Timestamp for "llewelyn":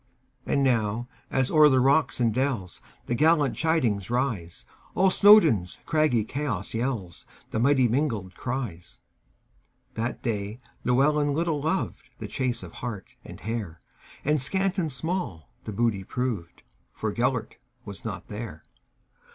10.83-11.35